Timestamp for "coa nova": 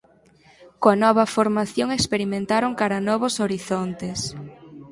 0.81-1.25